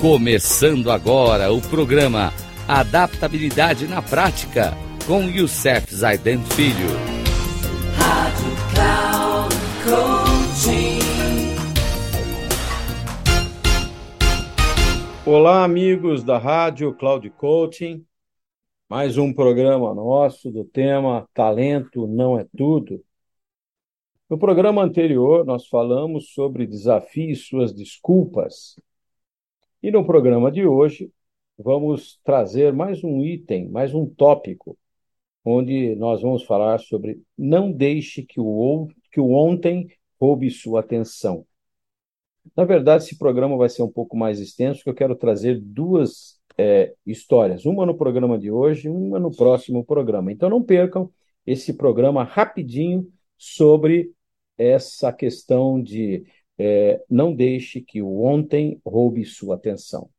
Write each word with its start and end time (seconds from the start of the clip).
Começando 0.00 0.90
agora 0.90 1.52
o 1.52 1.60
programa 1.60 2.32
Adaptabilidade 2.66 3.86
na 3.86 4.00
Prática 4.00 4.72
com 5.06 5.24
Youssef 5.24 5.94
Zaiden 5.94 6.38
Filho. 6.38 6.88
Rádio 7.98 8.50
Cloud 8.72 9.54
Coaching. 9.84 11.00
Olá, 15.26 15.64
amigos 15.64 16.24
da 16.24 16.38
Rádio 16.38 16.94
Cloud 16.94 17.28
Coaching. 17.32 18.02
Mais 18.88 19.18
um 19.18 19.34
programa 19.34 19.94
nosso 19.94 20.50
do 20.50 20.64
tema 20.64 21.28
Talento 21.34 22.06
não 22.06 22.38
é 22.38 22.46
tudo. 22.56 23.04
No 24.30 24.38
programa 24.38 24.82
anterior, 24.82 25.44
nós 25.44 25.66
falamos 25.66 26.32
sobre 26.32 26.66
desafios 26.66 27.40
e 27.40 27.42
suas 27.42 27.74
desculpas. 27.74 28.76
E 29.82 29.90
no 29.90 30.04
programa 30.04 30.52
de 30.52 30.66
hoje, 30.66 31.10
vamos 31.58 32.20
trazer 32.22 32.70
mais 32.70 33.02
um 33.02 33.24
item, 33.24 33.70
mais 33.70 33.94
um 33.94 34.06
tópico, 34.06 34.76
onde 35.42 35.94
nós 35.96 36.20
vamos 36.20 36.44
falar 36.44 36.78
sobre 36.78 37.22
não 37.36 37.72
deixe 37.72 38.22
que 38.22 38.38
o, 38.38 38.88
que 39.10 39.18
o 39.18 39.30
ontem 39.32 39.88
roube 40.20 40.50
sua 40.50 40.80
atenção. 40.80 41.46
Na 42.54 42.66
verdade, 42.66 43.04
esse 43.04 43.16
programa 43.16 43.56
vai 43.56 43.70
ser 43.70 43.82
um 43.82 43.90
pouco 43.90 44.14
mais 44.18 44.38
extenso, 44.38 44.80
porque 44.80 44.90
eu 44.90 44.94
quero 44.94 45.16
trazer 45.16 45.58
duas 45.58 46.38
é, 46.58 46.94
histórias, 47.06 47.64
uma 47.64 47.86
no 47.86 47.96
programa 47.96 48.38
de 48.38 48.50
hoje 48.50 48.90
uma 48.90 49.18
no 49.18 49.34
próximo 49.34 49.82
programa. 49.82 50.30
Então 50.30 50.50
não 50.50 50.62
percam 50.62 51.10
esse 51.46 51.72
programa 51.72 52.22
rapidinho 52.22 53.10
sobre 53.38 54.12
essa 54.58 55.10
questão 55.10 55.82
de 55.82 56.26
é, 56.62 57.02
não 57.08 57.34
deixe 57.34 57.80
que 57.80 58.02
o 58.02 58.20
ontem 58.20 58.78
roube 58.84 59.24
sua 59.24 59.54
atenção. 59.54 60.10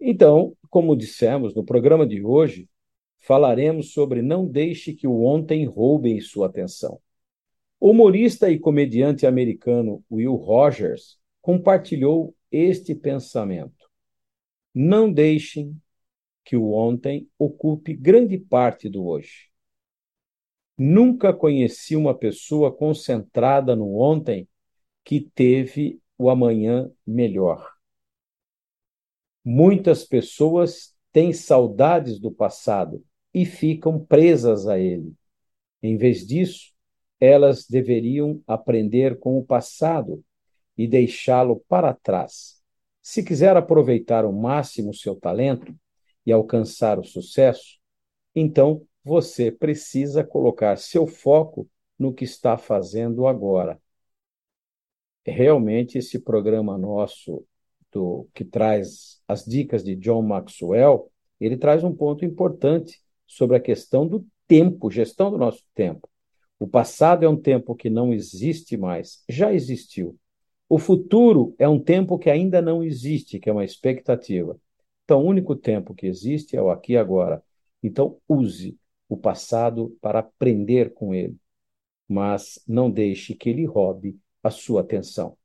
Então, 0.00 0.56
como 0.70 0.96
dissemos 0.96 1.54
no 1.54 1.62
programa 1.62 2.06
de 2.06 2.24
hoje, 2.24 2.66
falaremos 3.18 3.92
sobre 3.92 4.22
não 4.22 4.46
deixe 4.46 4.94
que 4.94 5.06
o 5.06 5.22
ontem 5.22 5.66
roube 5.66 6.18
sua 6.22 6.46
atenção. 6.46 6.98
O 7.78 7.90
humorista 7.90 8.50
e 8.50 8.58
comediante 8.58 9.26
americano 9.26 10.02
Will 10.10 10.34
Rogers 10.34 11.18
compartilhou 11.42 12.34
este 12.50 12.94
pensamento. 12.94 13.84
Não 14.74 15.12
deixem 15.12 15.76
que 16.42 16.56
o 16.56 16.72
ontem 16.72 17.28
ocupe 17.38 17.92
grande 17.92 18.38
parte 18.38 18.88
do 18.88 19.06
hoje. 19.06 19.50
Nunca 20.78 21.34
conheci 21.34 21.94
uma 21.94 22.14
pessoa 22.14 22.74
concentrada 22.74 23.76
no 23.76 23.98
ontem 23.98 24.48
que 25.04 25.20
teve 25.20 26.00
o 26.16 26.30
amanhã 26.30 26.90
melhor. 27.06 27.74
Muitas 29.44 30.04
pessoas 30.04 30.94
têm 31.12 31.32
saudades 31.32 32.18
do 32.18 32.32
passado 32.32 33.04
e 33.32 33.44
ficam 33.44 34.02
presas 34.04 34.66
a 34.66 34.78
ele. 34.78 35.12
Em 35.82 35.96
vez 35.96 36.26
disso, 36.26 36.72
elas 37.20 37.66
deveriam 37.68 38.42
aprender 38.46 39.18
com 39.18 39.38
o 39.38 39.44
passado 39.44 40.24
e 40.76 40.88
deixá-lo 40.88 41.62
para 41.68 41.92
trás. 41.92 42.62
Se 43.02 43.22
quiser 43.22 43.56
aproveitar 43.56 44.24
ao 44.24 44.32
máximo 44.32 44.94
seu 44.94 45.14
talento 45.14 45.74
e 46.24 46.32
alcançar 46.32 46.98
o 46.98 47.04
sucesso, 47.04 47.78
então 48.34 48.86
você 49.04 49.52
precisa 49.52 50.24
colocar 50.24 50.76
seu 50.78 51.06
foco 51.06 51.68
no 51.98 52.14
que 52.14 52.24
está 52.24 52.56
fazendo 52.56 53.26
agora. 53.26 53.80
Realmente, 55.26 55.98
esse 55.98 56.18
programa 56.18 56.76
nosso, 56.76 57.44
do, 57.92 58.28
que 58.34 58.44
traz 58.44 59.20
as 59.26 59.44
dicas 59.44 59.82
de 59.82 59.96
John 59.96 60.22
Maxwell, 60.22 61.10
ele 61.40 61.56
traz 61.56 61.82
um 61.82 61.94
ponto 61.94 62.24
importante 62.24 63.00
sobre 63.26 63.56
a 63.56 63.60
questão 63.60 64.06
do 64.06 64.26
tempo, 64.46 64.90
gestão 64.90 65.30
do 65.30 65.38
nosso 65.38 65.62
tempo. 65.74 66.08
O 66.58 66.68
passado 66.68 67.24
é 67.24 67.28
um 67.28 67.36
tempo 67.36 67.74
que 67.74 67.90
não 67.90 68.12
existe 68.12 68.76
mais, 68.76 69.22
já 69.28 69.52
existiu. 69.52 70.18
O 70.68 70.78
futuro 70.78 71.54
é 71.58 71.68
um 71.68 71.78
tempo 71.78 72.18
que 72.18 72.30
ainda 72.30 72.60
não 72.62 72.82
existe, 72.82 73.38
que 73.38 73.48
é 73.48 73.52
uma 73.52 73.64
expectativa. 73.64 74.58
Então, 75.04 75.22
o 75.22 75.26
único 75.26 75.54
tempo 75.54 75.94
que 75.94 76.06
existe 76.06 76.56
é 76.56 76.62
o 76.62 76.70
aqui 76.70 76.92
e 76.92 76.96
agora. 76.96 77.42
Então, 77.82 78.18
use 78.28 78.78
o 79.08 79.16
passado 79.16 79.96
para 80.00 80.20
aprender 80.20 80.94
com 80.94 81.14
ele, 81.14 81.36
mas 82.08 82.58
não 82.66 82.90
deixe 82.90 83.34
que 83.34 83.50
ele 83.50 83.66
roube 83.66 84.18
a 84.44 84.50
sua 84.50 84.82
atenção. 84.82 85.36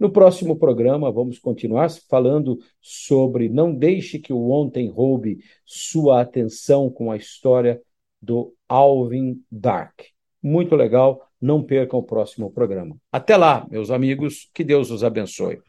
No 0.00 0.10
próximo 0.10 0.56
programa, 0.56 1.12
vamos 1.12 1.38
continuar 1.38 1.90
falando 2.08 2.58
sobre 2.80 3.50
Não 3.50 3.74
Deixe 3.74 4.18
que 4.18 4.32
o 4.32 4.48
Ontem 4.50 4.88
Roube 4.88 5.40
Sua 5.66 6.22
Atenção 6.22 6.88
com 6.88 7.12
a 7.12 7.18
história 7.18 7.78
do 8.20 8.54
Alvin 8.66 9.42
Dark. 9.52 10.00
Muito 10.42 10.74
legal, 10.74 11.20
não 11.38 11.62
percam 11.62 11.98
o 11.98 12.02
próximo 12.02 12.50
programa. 12.50 12.96
Até 13.12 13.36
lá, 13.36 13.66
meus 13.70 13.90
amigos, 13.90 14.48
que 14.54 14.64
Deus 14.64 14.90
os 14.90 15.04
abençoe. 15.04 15.60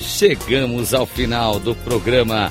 Chegamos 0.00 0.94
ao 0.94 1.04
final 1.04 1.58
do 1.58 1.74
programa 1.76 2.50